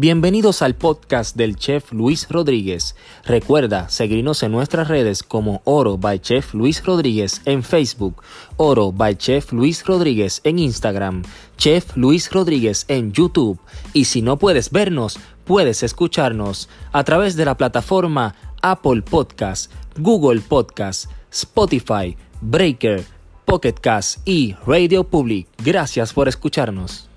[0.00, 2.94] Bienvenidos al podcast del chef Luis Rodríguez.
[3.24, 8.22] Recuerda seguirnos en nuestras redes como Oro by Chef Luis Rodríguez en Facebook,
[8.58, 11.24] Oro by Chef Luis Rodríguez en Instagram,
[11.56, 13.58] Chef Luis Rodríguez en YouTube
[13.92, 20.42] y si no puedes vernos, puedes escucharnos a través de la plataforma Apple Podcast, Google
[20.42, 23.04] Podcast, Spotify, Breaker,
[23.44, 25.48] Pocket Cast y Radio Public.
[25.64, 27.07] Gracias por escucharnos.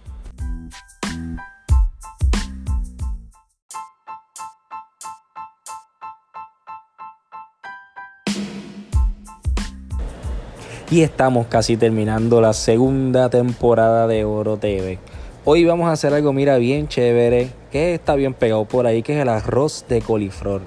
[10.91, 14.99] Y estamos casi terminando la segunda temporada de Oro TV.
[15.45, 19.15] Hoy vamos a hacer algo, mira, bien chévere, que está bien pegado por ahí, que
[19.15, 20.59] es el arroz de coliflor.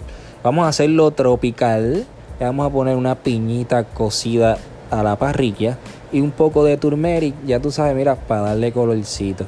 [0.43, 2.07] Vamos a hacerlo tropical.
[2.41, 4.57] Le vamos a poner una piñita cocida
[4.91, 5.77] a la parrilla
[6.11, 9.45] y un poco de turmeric, ya tú sabes, mira, para darle colorcito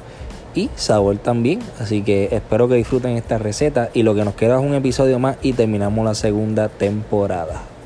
[0.53, 1.59] y sabor también.
[1.79, 5.17] Así que espero que disfruten esta receta y lo que nos queda es un episodio
[5.17, 7.76] más y terminamos la segunda temporada.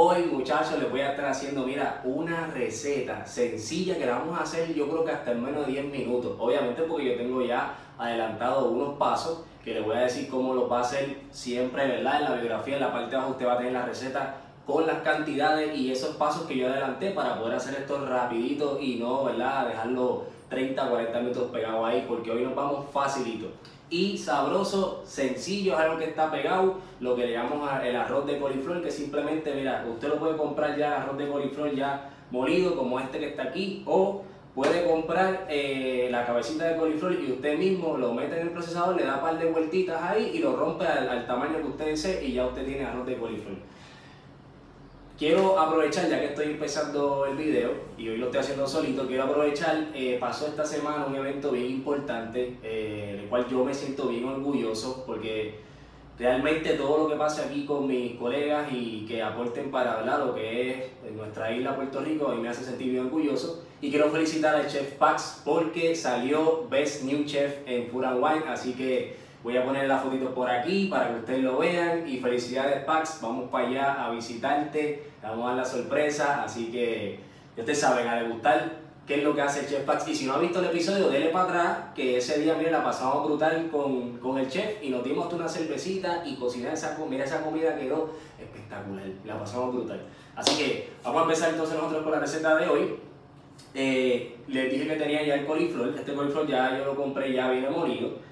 [0.00, 4.44] Hoy muchachos les voy a estar haciendo, mira, una receta sencilla que la vamos a
[4.44, 6.36] hacer yo creo que hasta en menos de 10 minutos.
[6.38, 10.70] Obviamente porque yo tengo ya adelantado unos pasos que les voy a decir cómo los
[10.70, 12.20] va a hacer siempre, ¿verdad?
[12.20, 14.86] En la biografía, en la parte de abajo usted va a tener la receta con
[14.86, 19.24] las cantidades y esos pasos que yo adelanté para poder hacer esto rapidito y no,
[19.24, 19.66] ¿verdad?
[19.66, 23.48] Dejarlo 30, 40 minutos pegado ahí porque hoy nos vamos facilito
[23.90, 28.38] y sabroso, sencillo, es algo que está pegado, lo que le llamamos el arroz de
[28.38, 33.00] coliflor, que simplemente, mira, usted lo puede comprar ya arroz de coliflor ya molido, como
[33.00, 34.22] este que está aquí, o
[34.54, 38.96] puede comprar eh, la cabecita de coliflor y usted mismo lo mete en el procesador,
[38.96, 41.86] le da un par de vueltitas ahí y lo rompe al, al tamaño que usted
[41.86, 43.56] desee y ya usted tiene arroz de coliflor.
[45.18, 49.24] Quiero aprovechar, ya que estoy empezando el video y hoy lo estoy haciendo solito, quiero
[49.24, 54.06] aprovechar, eh, pasó esta semana un evento bien importante, eh, el cual yo me siento
[54.06, 55.56] bien orgulloso porque
[56.20, 60.36] realmente todo lo que pasa aquí con mis colegas y que aporten para hablar lo
[60.36, 63.64] que es nuestra isla Puerto Rico, a mí me hace sentir bien orgulloso.
[63.80, 68.72] Y quiero felicitar al chef Pax porque salió Best New Chef en Pura Wine, así
[68.74, 72.08] que Voy a poner la fotito por aquí para que ustedes lo vean.
[72.08, 73.20] Y felicidades, Pax.
[73.22, 75.10] Vamos para allá a visitarte.
[75.22, 76.42] vamos a dar la sorpresa.
[76.42, 77.20] Así que
[77.56, 80.08] ustedes saben, a degustar qué es lo que hace el chef Pax.
[80.08, 81.78] Y si no ha visto el episodio, dele para atrás.
[81.94, 84.82] Que ese día, miren, la pasamos brutal con, con el chef.
[84.82, 87.24] Y nos dimos hasta una cervecita y cocinar esa comida.
[87.24, 88.10] Esa comida quedó
[88.40, 89.06] espectacular.
[89.24, 90.00] La pasamos brutal.
[90.34, 92.96] Así que vamos a empezar entonces nosotros con la receta de hoy.
[93.74, 95.94] Eh, les dije que tenía ya el coliflor.
[95.96, 98.27] Este coliflor ya yo lo compré, ya viene molido.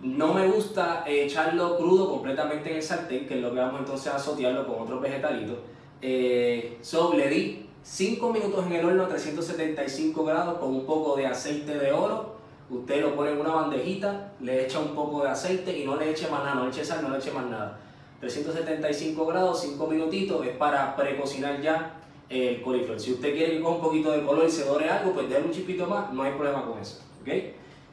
[0.00, 4.12] No me gusta echarlo crudo completamente en el sartén, que es lo que vamos entonces
[4.12, 5.56] a sotearlo con otros vegetalitos.
[6.02, 11.16] Eh, so, le di 5 minutos en el horno a 375 grados con un poco
[11.16, 12.36] de aceite de oro.
[12.68, 16.10] Usted lo pone en una bandejita, le echa un poco de aceite y no le
[16.10, 17.78] eche más nada, no le eche sal, no le eche más nada.
[18.20, 21.94] 375 grados, 5 minutitos, es para precocinar ya
[22.28, 22.98] el coliflor.
[22.98, 25.52] Si usted quiere con un poquito de color y se dore algo, pues déle un
[25.52, 27.00] chipito más, no hay problema con eso.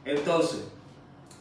[0.04, 0.64] Entonces,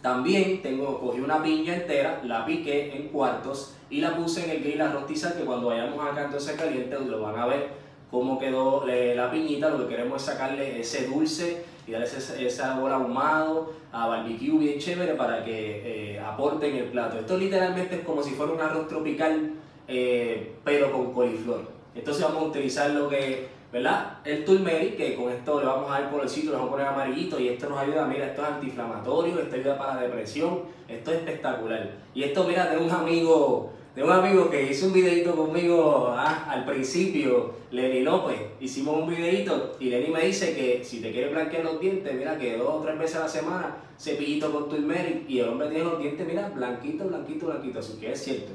[0.03, 4.61] también tengo, cogí una piña entera, la piqué en cuartos y la puse en el
[4.61, 7.69] grill a rostizar que cuando vayamos acá entonces caliente lo van a ver
[8.11, 9.69] cómo quedó eh, la piñita.
[9.69, 14.77] Lo que queremos es sacarle ese dulce y darle ese, sabor ahumado a barbecue bien
[14.77, 17.17] chévere para que eh, aporten el plato.
[17.17, 19.53] Esto literalmente es como si fuera un arroz tropical
[19.87, 21.61] eh, pero con coliflor.
[21.95, 24.19] Entonces vamos a utilizar lo que ¿verdad?
[24.23, 27.39] El turmeric, que con esto le vamos a dar colorcito, le vamos a poner amarillito
[27.39, 31.17] y esto nos ayuda, mira, esto es antiinflamatorio, esto ayuda para la depresión, esto es
[31.17, 31.89] espectacular.
[32.13, 36.45] Y esto, mira, de un amigo, de un amigo que hizo un videito conmigo ah,
[36.47, 41.31] al principio, Lenny López, hicimos un videito y Lenny me dice que si te quieres
[41.31, 45.27] blanquear los dientes, mira, que dos o tres veces a la semana, cepillito con turmeric
[45.27, 48.51] y el hombre tiene los dientes, mira, blanquito, blanquito, blanquito, así que es cierto.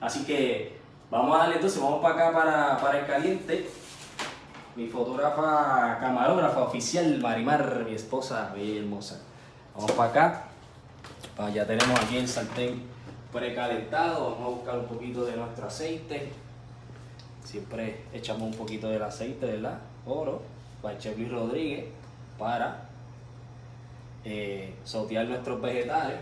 [0.00, 0.76] Así que
[1.10, 3.66] vamos a darle entonces, vamos para acá para, para el caliente
[4.74, 9.20] mi fotógrafa camarógrafa oficial, Marimar, mi esposa, bella hermosa.
[9.74, 10.44] Vamos para acá.
[11.52, 12.82] Ya tenemos aquí el sartén
[13.32, 14.30] precalentado.
[14.30, 16.30] Vamos a buscar un poquito de nuestro aceite.
[17.44, 19.78] Siempre echamos un poquito del aceite, ¿verdad?
[20.06, 20.42] Oro,
[20.80, 21.86] para Chef Luis Rodríguez,
[22.38, 22.88] para
[24.24, 26.20] eh, sautear nuestros vegetales.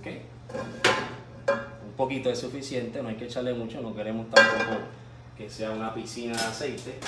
[0.00, 0.22] Okay.
[1.86, 4.80] Un poquito es suficiente, no hay que echarle mucho, no queremos tampoco
[5.38, 6.98] que sea una piscina de aceite.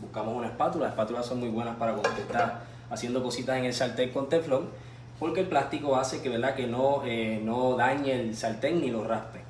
[0.00, 3.74] Buscamos una espátula, las espátulas son muy buenas para cuando está haciendo cositas en el
[3.74, 4.70] sartén con teflón.
[5.18, 6.54] porque el plástico hace que, ¿verdad?
[6.54, 9.40] que no, eh, no dañe el sartén ni lo raspe.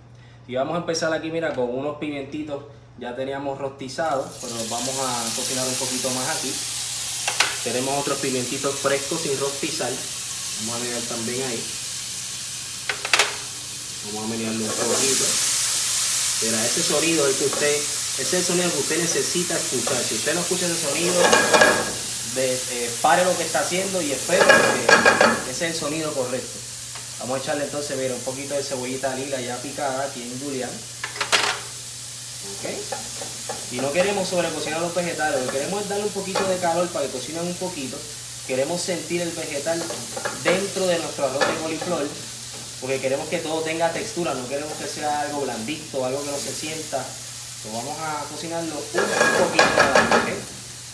[0.46, 2.64] Y vamos a empezar aquí, mira, con unos pimientitos
[2.98, 6.52] ya teníamos rostizados, pero vamos a cocinar un poquito más aquí.
[7.64, 9.90] Tenemos otros pimientitos frescos sin rostizar.
[10.60, 11.64] Vamos a mirar también ahí.
[14.06, 15.53] Vamos a menearlo un poquito.
[16.44, 17.76] Ese sonido el que usted,
[18.18, 20.02] ese sonido que usted necesita escuchar.
[20.06, 21.14] Si usted no escucha ese sonido,
[22.36, 24.44] eh, pare lo que está haciendo y espere
[25.44, 26.58] que ese es el sonido correcto.
[27.20, 30.70] Vamos a echarle entonces, mira, un poquito de cebollita lila ya picada aquí en julián.
[33.72, 36.88] Y no queremos sobrecocinar los vegetales, lo que queremos es darle un poquito de calor
[36.88, 37.96] para que cocinen un poquito.
[38.46, 39.82] Queremos sentir el vegetal
[40.42, 42.06] dentro de nuestro arroz de coliflor,
[42.84, 46.36] porque queremos que todo tenga textura, no queremos que sea algo blandito, algo que no
[46.36, 47.02] se sienta.
[47.72, 49.64] vamos a cocinarlo un poquito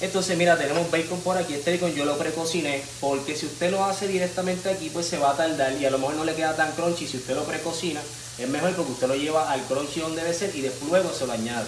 [0.00, 1.54] Entonces, mira, tenemos bacon por aquí.
[1.54, 5.32] Este bacon yo lo precociné porque si usted lo hace directamente aquí, pues se va
[5.32, 7.08] a tardar y a lo mejor no le queda tan crunchy.
[7.08, 8.00] Si usted lo precocina,
[8.38, 11.26] es mejor porque usted lo lleva al crunchy donde debe ser y después luego se
[11.26, 11.66] lo añade.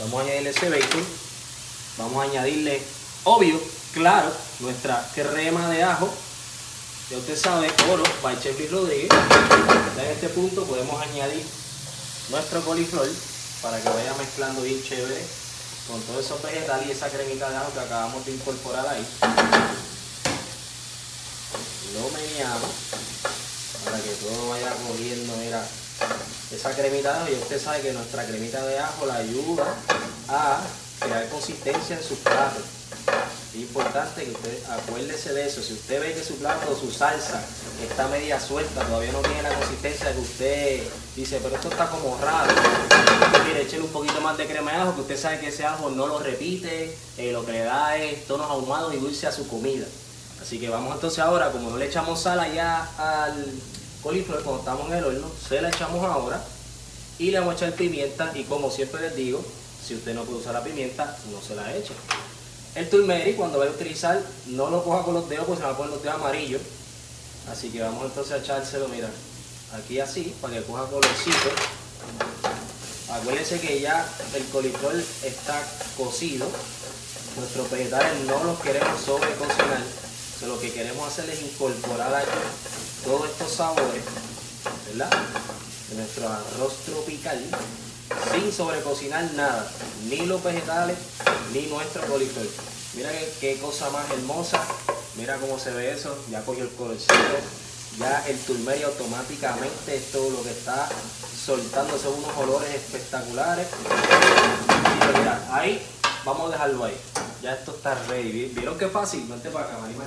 [0.00, 1.06] Vamos a añadirle ese bacon.
[1.98, 2.82] Vamos a añadirle,
[3.22, 3.60] obvio,
[3.92, 6.12] claro, nuestra crema de ajo.
[7.16, 9.08] Usted sabe, oro, by Chef Rodríguez.
[9.98, 11.44] En este punto podemos añadir
[12.30, 13.08] nuestro coliflor
[13.62, 15.22] para que vaya mezclando bien chévere
[15.86, 19.06] con todos esos vegetales y esa cremita de ajo que acabamos de incorporar ahí.
[21.94, 22.70] Lo meneamos
[23.84, 25.64] para que todo vaya cogiendo, mira,
[26.50, 29.76] esa cremita de ajo y usted sabe que nuestra cremita de ajo la ayuda
[30.28, 30.62] a
[30.98, 32.60] crear consistencia en su plato.
[33.54, 35.62] Es importante que usted acuérdese de eso.
[35.62, 37.40] Si usted ve que su plato su salsa
[37.80, 40.82] está media suelta, todavía no tiene la consistencia que usted
[41.14, 42.52] dice, pero esto está como raro.
[43.46, 45.88] Mire, échele un poquito más de crema de ajo, que usted sabe que ese ajo
[45.90, 49.46] no lo repite, eh, lo que le da es tonos ahumados y dulce a su
[49.46, 49.86] comida.
[50.42, 53.46] Así que vamos entonces ahora, como no le echamos sal allá al,
[54.02, 56.44] coliflor cuando estamos en el horno, se la echamos ahora
[57.18, 59.42] y le vamos a echar pimienta y como siempre les digo,
[59.82, 61.94] si usted no puede usar la pimienta, no se la eche.
[62.74, 65.74] El turmeric cuando vaya a utilizar, no lo coja con los dedos porque se va
[65.74, 66.60] a poner los dedos amarillos.
[67.48, 69.08] Así que vamos entonces a echárselo, mira,
[69.72, 71.50] aquí así, para que coja colorcito.
[73.12, 74.04] Acuérdense que ya
[74.34, 75.62] el coliflor está
[75.96, 76.46] cocido.
[77.36, 79.82] Nuestros vegetales no los queremos sobrecocinar.
[80.46, 82.30] lo que queremos hacer es incorporar aquí
[83.04, 84.02] todos estos sabores,
[84.88, 85.10] ¿verdad?
[85.90, 87.40] De nuestro arroz tropical,
[88.32, 89.70] sin sobrecocinar nada,
[90.08, 90.96] ni los vegetales,
[91.52, 92.46] ni nuestro coliflor.
[92.94, 93.10] Mira
[93.40, 94.60] qué, cosa más hermosa,
[95.16, 97.14] mira cómo se ve eso, ya cogió el colorcito,
[97.98, 100.88] ya el turmeric automáticamente es todo lo que está
[101.44, 103.66] soltando, son unos olores espectaculares.
[105.18, 105.84] Mira, ahí,
[106.24, 106.96] vamos a dejarlo ahí.
[107.42, 108.46] Ya esto está ready.
[108.54, 109.26] ¿Vieron qué fácil?
[109.28, 110.06] Vente para acá, Marimar.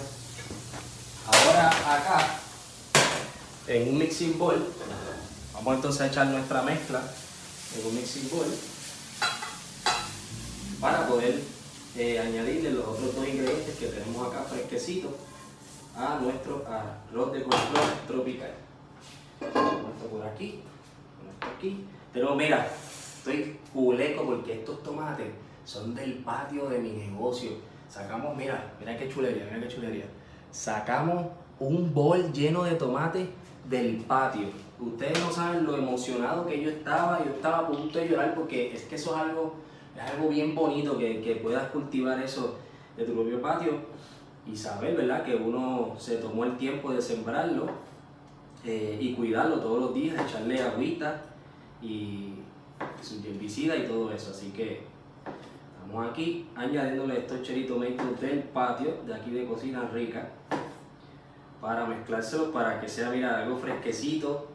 [1.28, 2.40] Ahora acá
[3.68, 4.74] en un mixing bowl.
[5.54, 7.02] Vamos entonces a echar nuestra mezcla
[7.76, 8.48] un mixing bowl
[10.80, 11.42] para poder
[11.96, 15.12] eh, añadirle los otros dos ingredientes que tenemos acá fresquecitos
[15.96, 18.52] a nuestro arroz de coliflor tropical.
[19.42, 20.62] Esto por aquí,
[21.32, 21.86] esto aquí.
[22.14, 22.72] Pero mira,
[23.18, 25.28] estoy culeco porque estos tomates
[25.66, 27.52] son del patio de mi negocio.
[27.90, 30.06] Sacamos, mira, mira qué chulería, mira qué chulería.
[30.52, 31.28] Sacamos
[31.60, 33.28] un bol lleno de tomates
[33.70, 34.48] del patio.
[34.80, 38.74] Ustedes no saben lo emocionado que yo estaba, yo estaba a punto de llorar porque
[38.74, 39.56] es que eso es algo,
[39.96, 42.58] es algo bien bonito que, que puedas cultivar eso
[42.96, 43.74] de tu propio patio
[44.46, 45.24] y saber, ¿verdad?
[45.24, 47.68] Que uno se tomó el tiempo de sembrarlo
[48.64, 51.22] eh, y cuidarlo todos los días, echarle agüita
[51.82, 52.34] y
[53.02, 54.32] su herbicida y todo eso.
[54.32, 54.84] Así que
[55.82, 57.80] estamos aquí añadiéndole estos cheritos
[58.22, 60.30] del patio de aquí de Cocina Rica
[61.62, 64.48] para mezclárselo para que sea, mira, algo fresquecito.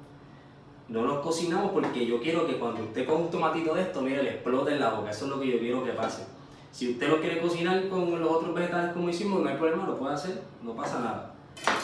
[0.89, 4.23] No los cocinamos porque yo quiero que cuando usted coja un tomatito de esto, mire,
[4.23, 5.11] le explote en la boca.
[5.11, 6.25] Eso es lo que yo quiero que pase.
[6.71, 9.97] Si usted lo quiere cocinar con los otros vegetales como hicimos, no hay problema, lo
[9.97, 11.35] puede hacer, no pasa nada.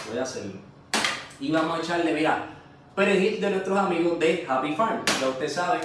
[0.06, 0.54] Puede hacerlo.
[1.40, 2.46] Y vamos a echarle, mira,
[2.94, 5.02] perejil de nuestros amigos de Happy Farm.
[5.20, 5.80] Ya usted sabe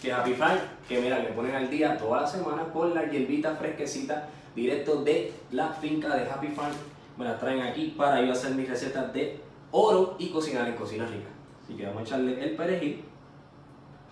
[0.00, 0.58] que Happy Farm,
[0.88, 5.32] que mira, le ponen al día toda la semana con la hierbita fresquecita directo de
[5.52, 6.74] la finca de Happy Farm
[7.18, 9.40] me la traen aquí para yo hacer mis recetas de
[9.72, 11.28] oro y cocinar en cocina rica.
[11.62, 13.04] Así que vamos a echarle el perejil,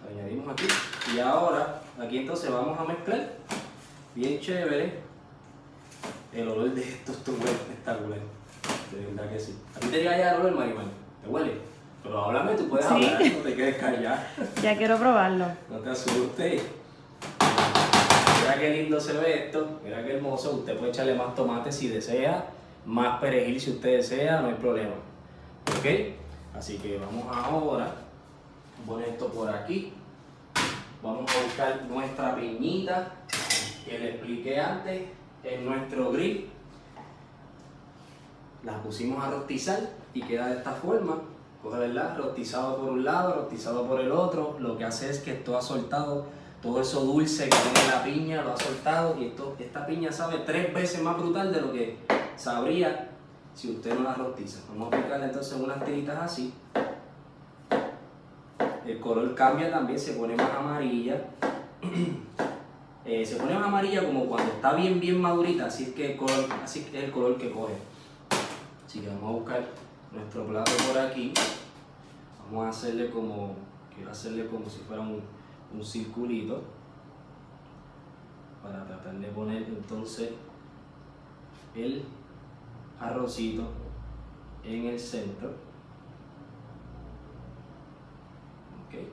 [0.03, 0.67] lo añadimos aquí
[1.15, 3.33] y ahora aquí entonces vamos a mezclar
[4.15, 5.07] bien chévere
[6.33, 8.19] el olor de estos está espectacular.
[8.93, 9.57] De verdad que sí.
[9.75, 10.85] ¿A ti te llega ya el olor, Marimar?
[11.23, 11.53] ¿Te huele?
[12.03, 14.19] Pero háblame, tú puedes hablar, no te quedes callado.
[14.63, 15.47] Ya quiero probarlo.
[15.71, 16.63] No te asustes.
[18.41, 20.57] Mira qué lindo se ve esto, mira qué hermoso.
[20.57, 22.47] Usted puede echarle más tomate si desea
[22.87, 24.95] más perejil si usted desea, no hay problema.
[25.79, 25.87] ¿Ok?
[26.57, 27.93] Así que vamos ahora
[28.87, 29.93] poner esto por aquí.
[31.03, 33.13] Vamos a buscar nuestra piñita
[33.85, 35.03] que le expliqué antes
[35.43, 36.49] en nuestro grill.
[38.63, 39.81] La pusimos a rostizar
[40.15, 41.19] y queda de esta forma.
[41.63, 42.17] Coge, ¿verdad?
[42.17, 44.57] Rostizado por un lado, rostizado por el otro.
[44.61, 46.27] Lo que hace es que esto ha soltado
[46.63, 50.39] todo eso dulce que tiene la piña, lo ha soltado y esto, esta piña sabe
[50.39, 51.97] tres veces más brutal de lo que
[52.37, 53.11] sabría
[53.55, 54.61] si usted no la rostiza.
[54.69, 56.53] Vamos a aplicarle entonces unas tiritas así.
[58.87, 61.25] El color cambia también, se pone más amarilla.
[63.09, 66.17] Eh, se pone más amarilla como cuando está bien bien madurita, así es que el
[66.17, 67.75] color, así es el color que coge.
[68.85, 69.65] Así que vamos a buscar
[70.11, 71.33] nuestro plato por aquí.
[72.47, 73.55] Vamos a hacerle como,
[73.95, 75.23] quiero hacerle como si fuera un,
[75.73, 76.65] un circulito
[78.61, 80.31] para tratar de poner entonces
[81.77, 82.03] el
[83.01, 83.63] arrocito
[84.65, 85.51] en el centro.
[88.87, 89.09] Okay.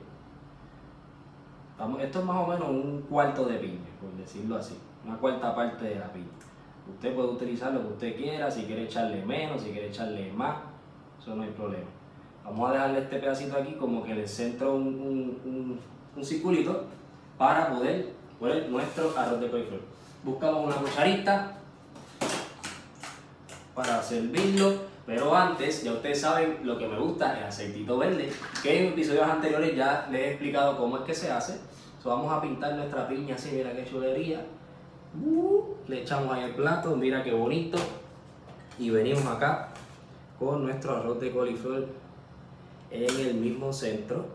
[1.78, 5.54] Vamos, esto es más o menos un cuarto de piña, por decirlo así, una cuarta
[5.54, 6.26] parte de la piña.
[6.94, 10.56] Usted puede utilizar lo que usted quiera, si quiere echarle menos, si quiere echarle más,
[11.18, 11.86] eso no hay problema.
[12.44, 14.86] Vamos a dejarle este pedacito aquí como que le centro un,
[15.44, 15.80] un,
[16.14, 16.84] un, circulito
[17.38, 19.80] para poder poner nuestro arroz de coliflor.
[20.22, 21.53] Buscamos una cucharita
[23.74, 28.30] para servirlo, pero antes ya ustedes saben lo que me gusta, el aceitito verde,
[28.62, 31.60] que en episodios anteriores ya les he explicado cómo es que se hace.
[32.04, 34.44] vamos a pintar nuestra piña así, mira qué chulería.
[35.22, 37.78] Uh, le echamos ahí el plato, mira qué bonito.
[38.78, 39.68] Y venimos acá
[40.38, 41.86] con nuestro arroz de coliflor
[42.90, 44.26] en el mismo centro,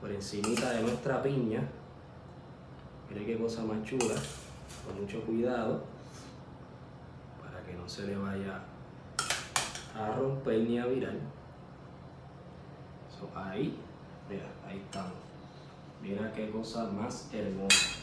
[0.00, 1.66] por encima de nuestra piña.
[3.08, 4.14] Mira qué cosa más chula,
[4.84, 5.82] con mucho cuidado,
[7.66, 8.60] que no se le vaya
[9.94, 11.14] a romper ni a virar.
[13.34, 13.76] ahí,
[14.30, 15.12] mira, ahí estamos.
[16.02, 17.96] Mira qué cosa más hermosa.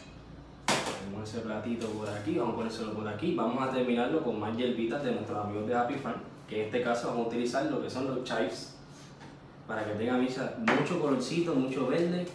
[1.00, 3.36] Tenemos ese platito por aquí, vamos a ponérselo por aquí.
[3.36, 6.84] Vamos a terminarlo con más hierbitas de nuestros amigos de Happy Farm, que en este
[6.84, 8.76] caso vamos a utilizar lo que son los chives,
[9.68, 12.26] para que tenga mucho colorcito, mucho verde,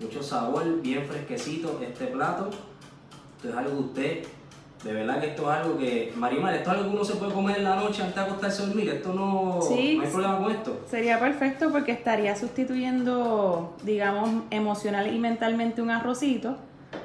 [0.00, 2.50] mucho sabor, bien fresquecito este plato.
[3.36, 4.24] Esto es algo que usted,
[4.84, 7.32] de verdad que esto es algo que, Marimar, esto es algo que uno se puede
[7.32, 10.52] comer en la noche antes de acostarse a dormir, esto no, no hay problema con
[10.52, 10.80] esto.
[10.88, 16.56] Sería perfecto porque estaría sustituyendo, digamos, emocional y mentalmente un arrocito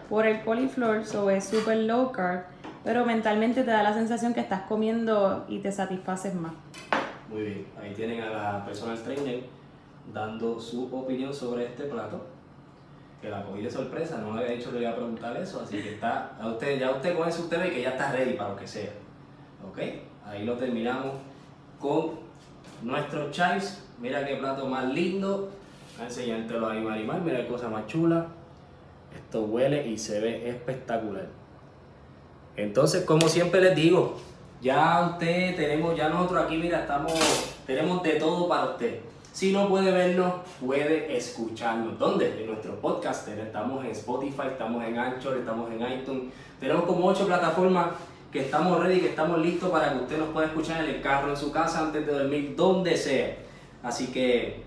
[0.09, 2.43] por el coliflor, so es super low carb,
[2.83, 6.53] pero mentalmente te da la sensación que estás comiendo y te satisfaces más.
[7.29, 9.43] Muy bien, ahí tienen a la personal trainer
[10.13, 12.32] dando su opinión sobre este plato.
[13.23, 15.61] Que la cogí de sorpresa, no le había dicho que le iba a preguntar eso,
[15.61, 18.33] así que está, a usted, ya usted con eso usted ve que ya está ready
[18.33, 18.91] para lo que sea.
[19.65, 19.79] ¿Ok?
[20.27, 21.13] Ahí lo terminamos
[21.79, 22.19] con
[22.81, 23.81] nuestros chives.
[23.97, 25.51] Mira qué plato más lindo.
[25.95, 27.21] Voy a enseñártelo ahí, Marimar.
[27.21, 28.27] Mira qué cosa más chula.
[29.15, 31.27] Esto huele y se ve espectacular.
[32.57, 34.19] Entonces, como siempre les digo,
[34.61, 37.13] ya usted tenemos, ya nosotros aquí, mira, estamos,
[37.65, 38.99] tenemos de todo para usted.
[39.33, 40.31] Si no puede vernos,
[40.63, 41.97] puede escucharnos.
[41.97, 42.39] ¿Dónde?
[42.39, 43.27] En nuestro podcast.
[43.27, 46.31] Estamos en Spotify, estamos en Anchor, estamos en iTunes.
[46.59, 47.87] Tenemos como ocho plataformas
[48.31, 51.31] que estamos ready, que estamos listos para que usted nos pueda escuchar en el carro,
[51.31, 53.35] en su casa, antes de dormir, donde sea.
[53.81, 54.61] Así que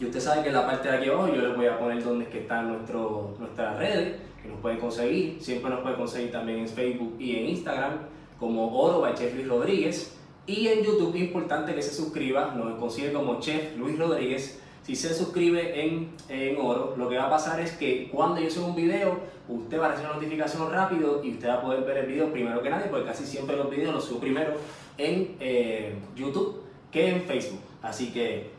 [0.00, 2.02] y usted sabe que en la parte de aquí abajo yo les voy a poner
[2.02, 5.36] dónde es están nuestro, nuestras redes, que nos pueden conseguir.
[5.40, 7.92] Siempre nos pueden conseguir también en Facebook y en Instagram
[8.40, 10.19] como Oro by Luis Rodríguez.
[10.46, 14.60] Y en YouTube, importante que se suscriba, nos consigue como Chef Luis Rodríguez.
[14.82, 18.50] Si se suscribe en, en Oro, lo que va a pasar es que cuando yo
[18.50, 21.84] suba un video, usted va a recibir una notificación rápido y usted va a poder
[21.84, 24.54] ver el video primero que nadie, porque casi siempre los videos los subo primero
[24.98, 27.60] en eh, YouTube que en Facebook.
[27.82, 28.50] Así que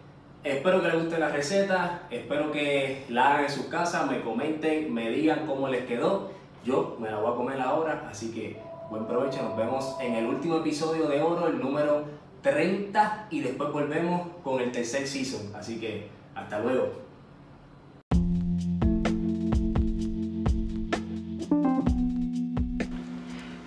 [0.43, 4.93] espero que les guste la receta, espero que la hagan en sus casas, me comenten,
[4.93, 6.31] me digan cómo les quedó.
[6.63, 8.57] Yo me la voy a comer ahora, así que
[8.91, 12.03] Buen provecho, nos vemos en el último episodio de Oro, el número
[12.41, 15.55] 30, y después volvemos con el tercer season.
[15.55, 16.91] Así que hasta luego.